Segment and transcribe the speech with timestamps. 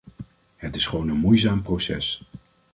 [0.55, 2.23] Het is gewoon een moeizaam proces.